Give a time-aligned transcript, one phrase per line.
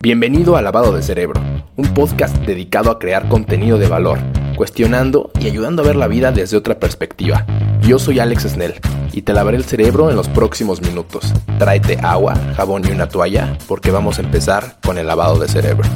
[0.00, 1.40] Bienvenido a Lavado de Cerebro,
[1.74, 4.20] un podcast dedicado a crear contenido de valor,
[4.56, 7.44] cuestionando y ayudando a ver la vida desde otra perspectiva.
[7.80, 8.74] Yo soy Alex Snell
[9.12, 11.34] y te lavaré el cerebro en los próximos minutos.
[11.58, 15.88] Tráete agua, jabón y una toalla porque vamos a empezar con el lavado de cerebro.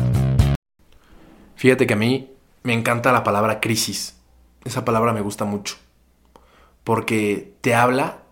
[1.55, 2.33] Fíjate que a mí
[2.65, 4.17] me encanta la palabra crisis.
[4.65, 5.77] Esa palabra me gusta mucho
[6.83, 8.25] porque te habla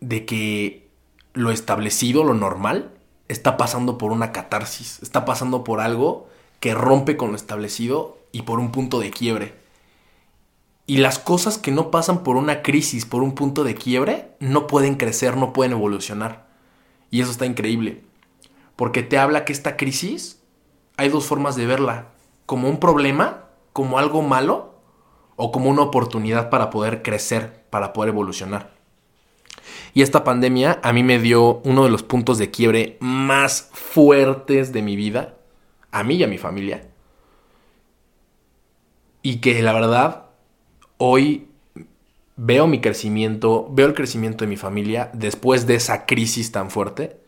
[0.00, 0.90] de que
[1.34, 2.97] lo establecido, lo normal,
[3.28, 6.28] está pasando por una catarsis, está pasando por algo
[6.60, 9.54] que rompe con lo establecido y por un punto de quiebre.
[10.86, 14.66] Y las cosas que no pasan por una crisis, por un punto de quiebre, no
[14.66, 16.48] pueden crecer, no pueden evolucionar.
[17.10, 18.02] Y eso está increíble.
[18.74, 20.40] Porque te habla que esta crisis
[20.96, 22.08] hay dos formas de verla.
[22.46, 24.80] Como un problema, como algo malo,
[25.36, 28.77] o como una oportunidad para poder crecer, para poder evolucionar.
[29.94, 34.72] Y esta pandemia a mí me dio uno de los puntos de quiebre más fuertes
[34.72, 35.36] de mi vida,
[35.90, 36.88] a mí y a mi familia.
[39.22, 40.26] Y que la verdad,
[40.96, 41.48] hoy
[42.38, 47.18] veo mi crecimiento, veo el crecimiento de mi familia después de esa crisis tan fuerte.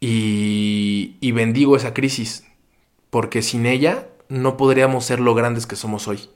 [0.00, 2.44] Y, bendigo esa crisis,
[3.10, 6.30] porque sin ella no podríamos ser lo grandes que somos hoy.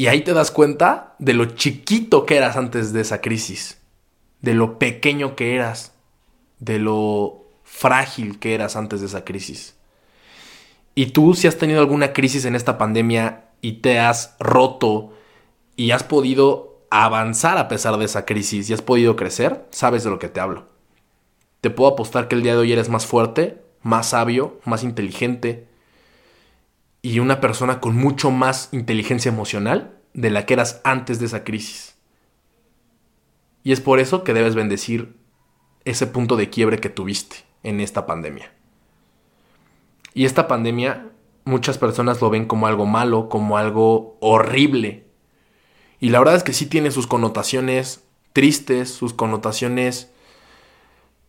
[0.00, 3.82] Y ahí te das cuenta de lo chiquito que eras antes de esa crisis,
[4.40, 5.92] de lo pequeño que eras,
[6.58, 9.76] de lo frágil que eras antes de esa crisis.
[10.94, 15.12] Y tú si has tenido alguna crisis en esta pandemia y te has roto
[15.76, 20.08] y has podido avanzar a pesar de esa crisis y has podido crecer, sabes de
[20.08, 20.64] lo que te hablo.
[21.60, 25.68] Te puedo apostar que el día de hoy eres más fuerte, más sabio, más inteligente,
[27.02, 31.44] y una persona con mucho más inteligencia emocional de la que eras antes de esa
[31.44, 31.96] crisis.
[33.62, 35.16] Y es por eso que debes bendecir
[35.84, 38.52] ese punto de quiebre que tuviste en esta pandemia.
[40.14, 41.10] Y esta pandemia
[41.44, 45.06] muchas personas lo ven como algo malo, como algo horrible.
[46.00, 50.10] Y la verdad es que sí tiene sus connotaciones tristes, sus connotaciones,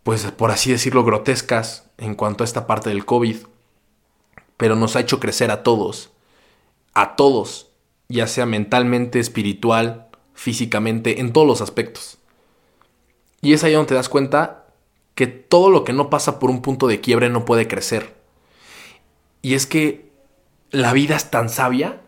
[0.03, 3.38] pues por así decirlo, grotescas en cuanto a esta parte del COVID
[4.61, 6.11] pero nos ha hecho crecer a todos,
[6.94, 7.72] a todos,
[8.09, 10.05] ya sea mentalmente, espiritual,
[10.35, 12.19] físicamente, en todos los aspectos.
[13.41, 14.67] Y es ahí donde te das cuenta
[15.16, 18.13] que todo lo que no pasa por un punto de quiebre no puede crecer.
[19.41, 20.11] Y es que
[20.69, 22.00] la vida es tan sabia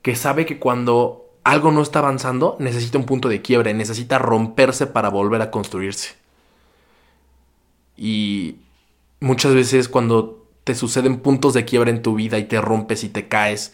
[0.00, 4.86] que sabe que cuando algo no está avanzando necesita un punto de quiebre, necesita romperse
[4.86, 6.14] para volver a construirse.
[7.94, 8.56] Y
[9.20, 13.08] muchas veces cuando te suceden puntos de quiebra en tu vida y te rompes y
[13.08, 13.72] te caes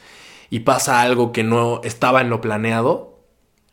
[0.50, 3.18] y pasa algo que no estaba en lo planeado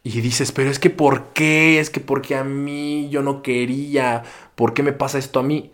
[0.04, 1.80] y dices, pero es que ¿por qué?
[1.80, 4.22] Es que porque a mí yo no quería,
[4.54, 5.72] ¿por qué me pasa esto a mí?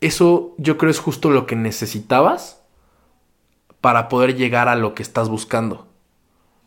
[0.00, 2.62] Eso yo creo es justo lo que necesitabas
[3.80, 5.88] para poder llegar a lo que estás buscando.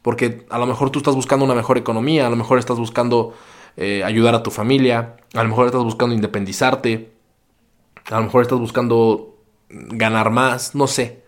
[0.01, 3.33] Porque a lo mejor tú estás buscando una mejor economía, a lo mejor estás buscando
[3.77, 7.13] eh, ayudar a tu familia, a lo mejor estás buscando independizarte,
[8.09, 9.30] a lo mejor estás buscando
[9.71, 11.23] ganar más, no sé.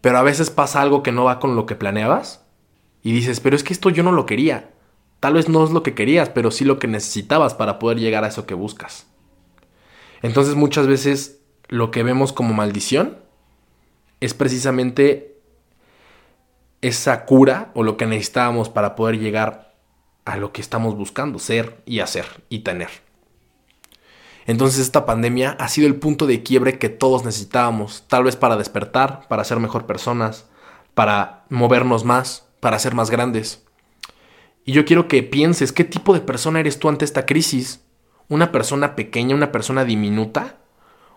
[0.00, 2.44] Pero a veces pasa algo que no va con lo que planeabas
[3.02, 4.70] y dices, pero es que esto yo no lo quería.
[5.20, 8.24] Tal vez no es lo que querías, pero sí lo que necesitabas para poder llegar
[8.24, 9.06] a eso que buscas.
[10.22, 13.18] Entonces muchas veces lo que vemos como maldición
[14.20, 15.38] es precisamente
[16.80, 19.74] esa cura o lo que necesitábamos para poder llegar
[20.24, 22.88] a lo que estamos buscando, ser y hacer y tener.
[24.46, 28.56] Entonces esta pandemia ha sido el punto de quiebre que todos necesitábamos, tal vez para
[28.56, 30.46] despertar, para ser mejor personas,
[30.94, 33.64] para movernos más, para ser más grandes.
[34.64, 37.84] Y yo quiero que pienses qué tipo de persona eres tú ante esta crisis.
[38.28, 40.56] ¿Una persona pequeña, una persona diminuta?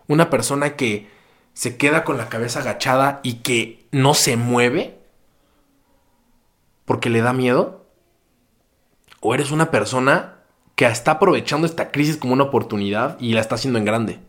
[0.07, 1.09] ¿Una persona que
[1.53, 4.99] se queda con la cabeza agachada y que no se mueve?
[6.85, 7.85] ¿Porque le da miedo?
[9.19, 10.42] ¿O eres una persona
[10.83, 14.19] que está aprovechando esta crisis como una oportunidad y la está haciendo en grande.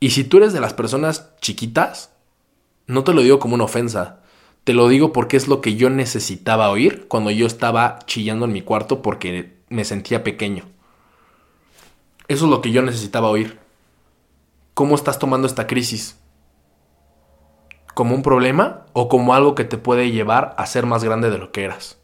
[0.00, 2.10] Y si tú eres de las personas chiquitas,
[2.86, 4.22] no te lo digo como una ofensa,
[4.64, 8.52] te lo digo porque es lo que yo necesitaba oír cuando yo estaba chillando en
[8.52, 10.64] mi cuarto porque me sentía pequeño.
[12.26, 13.58] Eso es lo que yo necesitaba oír.
[14.72, 16.18] ¿Cómo estás tomando esta crisis?
[17.92, 21.36] ¿Como un problema o como algo que te puede llevar a ser más grande de
[21.36, 21.98] lo que eras?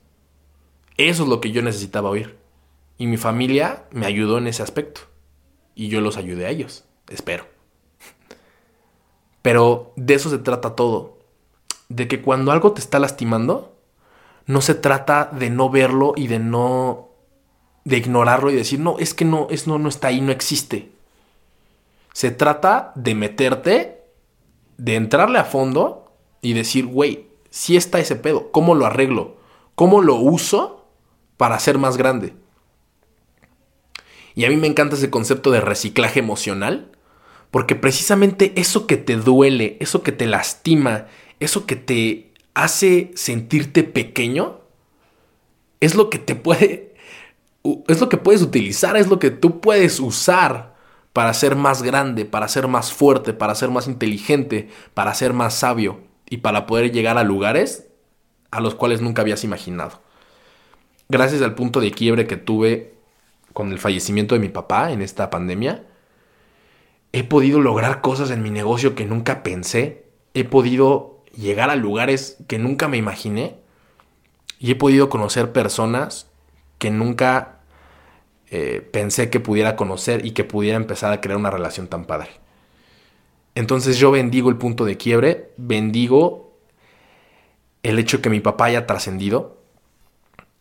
[0.99, 2.40] Eso es lo que yo necesitaba oír.
[3.01, 5.01] Y mi familia me ayudó en ese aspecto.
[5.75, 7.47] Y yo los ayudé a ellos, espero.
[9.41, 11.19] Pero de eso se trata todo.
[11.89, 13.75] De que cuando algo te está lastimando,
[14.45, 17.09] no se trata de no verlo y de no
[17.85, 20.93] de ignorarlo y decir, "No, es que no, es no no está ahí, no existe."
[22.13, 24.05] Se trata de meterte,
[24.77, 26.13] de entrarle a fondo
[26.43, 29.39] y decir, güey, si está ese pedo, ¿cómo lo arreglo?
[29.75, 30.85] ¿Cómo lo uso
[31.39, 32.35] para ser más grande?
[34.35, 36.91] Y a mí me encanta ese concepto de reciclaje emocional,
[37.51, 41.07] porque precisamente eso que te duele, eso que te lastima,
[41.41, 44.61] eso que te hace sentirte pequeño,
[45.81, 46.95] es lo que te puede,
[47.89, 50.77] es lo que puedes utilizar, es lo que tú puedes usar
[51.13, 55.55] para ser más grande, para ser más fuerte, para ser más inteligente, para ser más
[55.55, 57.89] sabio y para poder llegar a lugares
[58.51, 60.01] a los cuales nunca habías imaginado.
[61.09, 62.95] Gracias al punto de quiebre que tuve
[63.61, 65.85] con el fallecimiento de mi papá en esta pandemia,
[67.13, 72.39] he podido lograr cosas en mi negocio que nunca pensé, he podido llegar a lugares
[72.49, 73.57] que nunca me imaginé.
[74.59, 76.31] Y he podido conocer personas
[76.79, 77.59] que nunca
[78.51, 82.31] eh, pensé que pudiera conocer y que pudiera empezar a crear una relación tan padre.
[83.55, 86.55] Entonces yo bendigo el punto de quiebre, bendigo
[87.83, 89.60] el hecho que mi papá haya trascendido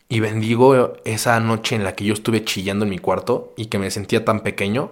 [0.09, 3.77] y bendigo esa noche en la que yo estuve chillando en mi cuarto y que
[3.77, 4.91] me sentía tan pequeño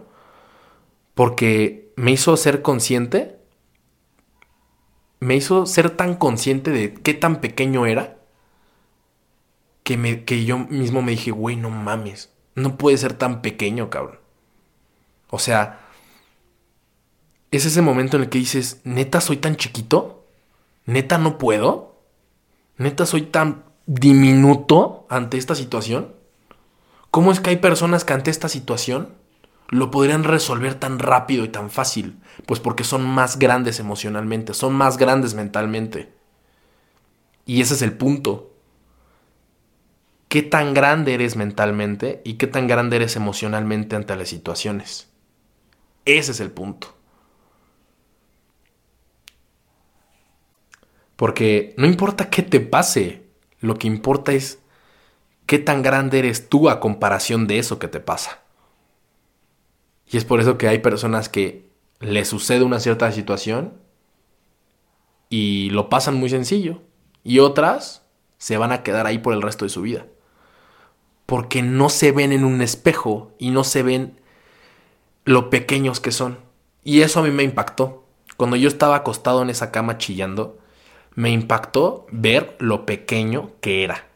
[1.15, 3.39] porque me hizo ser consciente,
[5.19, 8.19] me hizo ser tan consciente de qué tan pequeño era
[9.81, 13.89] que, me, que yo mismo me dije, güey, no mames, no puede ser tan pequeño,
[13.89, 14.19] cabrón.
[15.31, 15.79] O sea,
[17.49, 20.27] es ese momento en el que dices, neta, soy tan chiquito,
[20.85, 21.95] neta, no puedo,
[22.77, 26.13] neta, soy tan diminuto ante esta situación.
[27.09, 29.15] ¿Cómo es que hay personas que ante esta situación
[29.69, 32.19] lo podrían resolver tan rápido y tan fácil?
[32.45, 36.13] Pues porque son más grandes emocionalmente, son más grandes mentalmente.
[37.45, 38.53] Y ese es el punto.
[40.27, 45.09] ¿Qué tan grande eres mentalmente y qué tan grande eres emocionalmente ante las situaciones?
[46.03, 46.93] Ese es el punto.
[51.15, 53.26] Porque no importa qué te pase,
[53.59, 54.59] lo que importa es
[55.45, 58.42] qué tan grande eres tú a comparación de eso que te pasa.
[60.09, 61.69] Y es por eso que hay personas que
[62.00, 63.74] les sucede una cierta situación
[65.30, 66.81] y lo pasan muy sencillo.
[67.24, 68.04] Y otras
[68.38, 70.06] se van a quedar ahí por el resto de su vida.
[71.25, 74.19] Porque no se ven en un espejo y no se ven
[75.25, 76.38] lo pequeños que son.
[76.83, 78.06] Y eso a mí me impactó.
[78.38, 80.57] Cuando yo estaba acostado en esa cama chillando,
[81.17, 84.07] me impactó ver lo pequeño que era.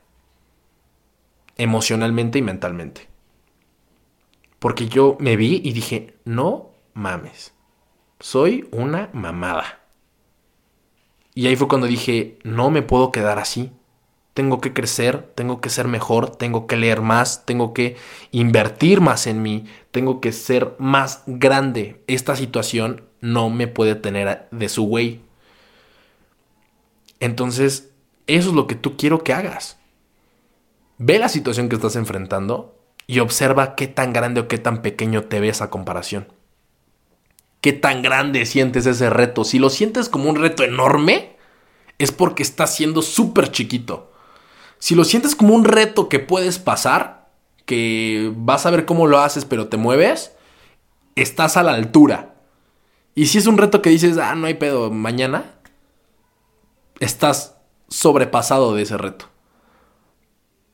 [1.57, 3.07] Emocionalmente y mentalmente.
[4.59, 7.55] Porque yo me vi y dije, no mames,
[8.19, 9.79] soy una mamada.
[11.33, 13.71] Y ahí fue cuando dije, no me puedo quedar así.
[14.35, 17.97] Tengo que crecer, tengo que ser mejor, tengo que leer más, tengo que
[18.29, 22.03] invertir más en mí, tengo que ser más grande.
[22.05, 25.30] Esta situación no me puede tener de su güey.
[27.21, 27.91] Entonces,
[28.27, 29.77] eso es lo que tú quiero que hagas.
[30.97, 32.77] Ve la situación que estás enfrentando
[33.07, 36.27] y observa qué tan grande o qué tan pequeño te ves a comparación.
[37.61, 39.43] Qué tan grande sientes ese reto.
[39.43, 41.37] Si lo sientes como un reto enorme,
[41.99, 44.11] es porque estás siendo súper chiquito.
[44.79, 47.29] Si lo sientes como un reto que puedes pasar,
[47.65, 50.33] que vas a ver cómo lo haces, pero te mueves,
[51.15, 52.33] estás a la altura.
[53.13, 55.60] Y si es un reto que dices, ah, no hay pedo, mañana,
[57.01, 57.57] estás
[57.89, 59.25] sobrepasado de ese reto.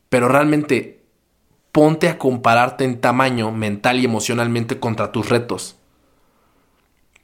[0.10, 1.04] Pero realmente
[1.72, 5.78] ponte a compararte en tamaño mental y emocionalmente contra tus retos.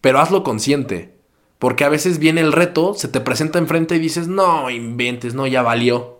[0.02, 1.18] Pero hazlo consciente,
[1.60, 5.48] porque a veces viene el reto, se te presenta enfrente y dices, no inventes, no,
[5.48, 6.20] ya valió.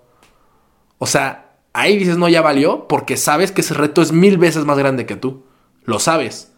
[0.98, 4.66] O sea, ahí dices, no, ya valió, porque sabes que ese reto es mil veces
[4.66, 5.46] más grande que tú.
[5.84, 6.54] Lo sabes.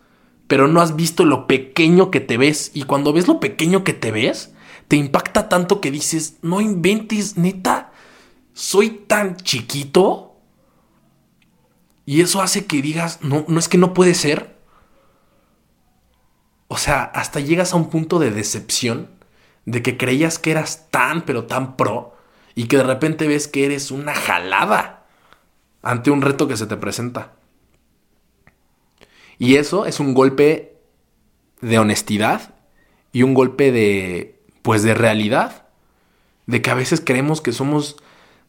[0.47, 2.71] Pero no has visto lo pequeño que te ves.
[2.73, 4.54] Y cuando ves lo pequeño que te ves,
[4.87, 7.91] te impacta tanto que dices, no inventes, neta,
[8.53, 10.35] soy tan chiquito
[12.05, 14.55] y eso hace que digas, no, no es que no puede ser.
[16.67, 19.09] O sea, hasta llegas a un punto de decepción
[19.65, 22.15] de que creías que eras tan, pero tan pro,
[22.53, 25.07] y que de repente ves que eres una jalada
[25.81, 27.33] ante un reto que se te presenta.
[29.37, 30.77] Y eso es un golpe
[31.61, 32.53] de honestidad
[33.11, 34.34] y un golpe de,
[34.65, 35.67] pues, de realidad.
[36.47, 37.97] De que a veces creemos que somos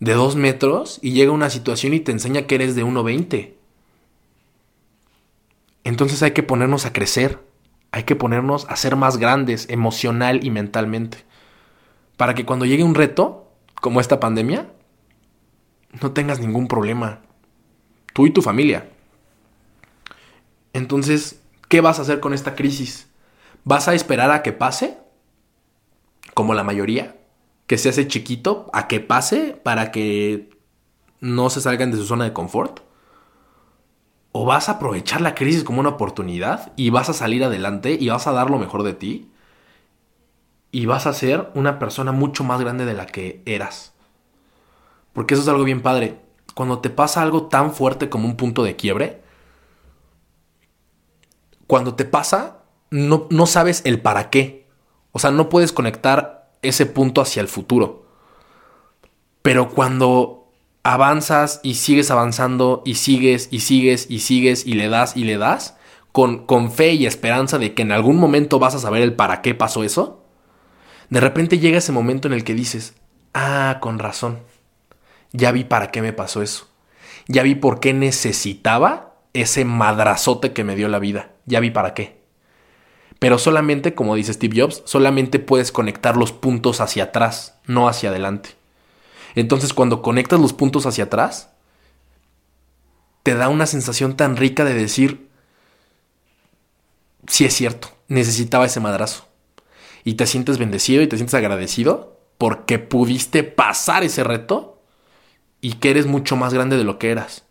[0.01, 3.53] de dos metros y llega una situación y te enseña que eres de 1,20.
[5.85, 7.47] Entonces hay que ponernos a crecer,
[7.93, 11.19] hay que ponernos a ser más grandes emocional y mentalmente.
[12.17, 14.73] Para que cuando llegue un reto, como esta pandemia,
[16.01, 17.21] no tengas ningún problema.
[18.15, 18.89] Tú y tu familia.
[20.73, 23.07] Entonces, ¿qué vas a hacer con esta crisis?
[23.65, 25.05] ¿Vas a esperar a que pase?
[26.37, 27.17] Como la mayoría,
[27.67, 30.51] que se hace chiquito, a que pase para que
[31.21, 32.81] no se salgan de su zona de confort.
[34.33, 38.11] ¿O vas a aprovechar la crisis como una oportunidad y vas a salir adelante y
[38.11, 39.31] vas a dar lo mejor de ti?
[40.73, 43.95] Y vas a ser una persona mucho más grande de la que eras.
[45.15, 46.21] Porque eso es algo bien padre.
[46.55, 49.23] Cuando te pasa algo tan fuerte como un punto de quiebre,
[51.67, 52.59] cuando te pasa,
[52.91, 54.66] no, no sabes el para qué.
[55.17, 58.05] O sea, no puedes conectar ese punto hacia el futuro.
[59.41, 65.17] Pero cuando avanzas y sigues avanzando y sigues y sigues y sigues y le das
[65.17, 65.79] y le das,
[66.13, 69.41] con, con fe y esperanza de que en algún momento vas a saber el para
[69.41, 70.23] qué pasó eso,
[71.09, 72.95] de repente llega ese momento en el que dices,
[73.33, 74.41] ah, con razón,
[75.33, 76.69] ya vi para qué me pasó eso,
[77.27, 81.95] ya vi por qué necesitaba ese madrazote que me dio la vida, ya vi para
[81.95, 82.16] qué.
[83.19, 88.11] Pero solamente, como dice Steve Jobs, solamente puedes conectar los puntos hacia atrás, no hacia
[88.11, 88.51] adelante.
[89.35, 91.51] Entonces cuando conectas los puntos hacia atrás,
[93.23, 95.29] te da una sensación tan rica de decir,
[97.27, 99.27] sí es cierto, necesitaba ese madrazo.
[100.05, 104.81] Y te sientes bendecido y te sientes agradecido porque pudiste pasar ese reto
[105.61, 107.45] y que eres mucho más grande de lo que eras.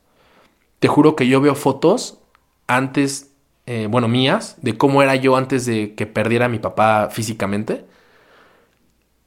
[0.79, 2.19] Te juro que yo veo fotos
[2.67, 3.31] antes,
[3.65, 7.85] eh, bueno, mías, de cómo era yo antes de que perdiera a mi papá físicamente.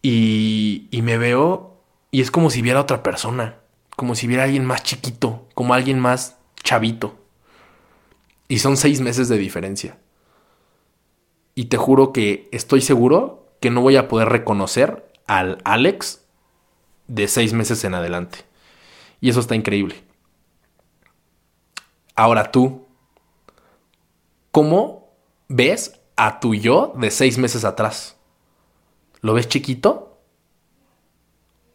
[0.02, 1.68] Y, y me veo
[2.10, 3.56] y es como si viera otra persona,
[3.96, 7.16] como si viera alguien más chiquito, como alguien más chavito.
[8.48, 9.98] Y son seis meses de diferencia.
[11.54, 16.24] Y te juro que estoy seguro que no voy a poder reconocer al Alex
[17.08, 18.38] de seis meses en adelante.
[19.20, 19.96] Y eso está increíble.
[22.14, 22.86] Ahora tú,
[24.58, 25.14] ¿cómo
[25.46, 28.16] ves a tu yo de seis meses atrás?
[29.20, 30.18] ¿Lo ves chiquito?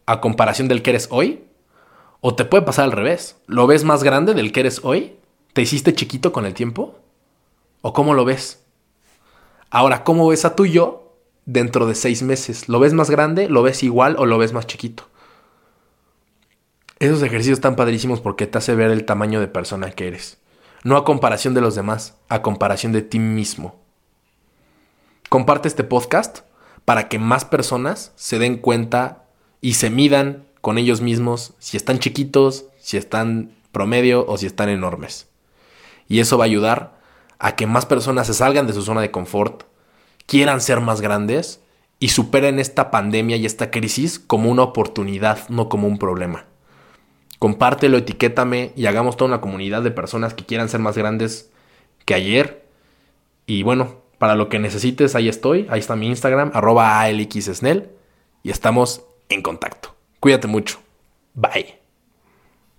[0.04, 1.44] a comparación del que eres hoy?
[2.20, 3.38] ¿O te puede pasar al revés?
[3.46, 5.16] ¿Lo ves más grande del que eres hoy?
[5.54, 6.98] ¿Te hiciste chiquito con el tiempo?
[7.80, 8.62] ¿O cómo lo ves?
[9.70, 12.68] Ahora, ¿cómo ves a tu yo dentro de seis meses?
[12.68, 15.08] ¿Lo ves más grande, lo ves igual o lo ves más chiquito?
[16.98, 20.36] Esos ejercicios están padrísimos porque te hace ver el tamaño de persona que eres.
[20.84, 23.74] No a comparación de los demás, a comparación de ti mismo.
[25.30, 26.40] Comparte este podcast
[26.84, 29.24] para que más personas se den cuenta
[29.62, 34.68] y se midan con ellos mismos si están chiquitos, si están promedio o si están
[34.68, 35.26] enormes.
[36.06, 37.00] Y eso va a ayudar
[37.38, 39.62] a que más personas se salgan de su zona de confort,
[40.26, 41.60] quieran ser más grandes
[41.98, 46.44] y superen esta pandemia y esta crisis como una oportunidad, no como un problema.
[47.38, 51.50] Compártelo, etiquétame y hagamos toda una comunidad de personas que quieran ser más grandes
[52.04, 52.64] que ayer.
[53.46, 55.66] Y bueno, para lo que necesites, ahí estoy.
[55.68, 57.90] Ahí está mi Instagram, arroba ALXSNEL.
[58.42, 59.94] Y estamos en contacto.
[60.20, 60.78] Cuídate mucho.
[61.34, 61.83] Bye.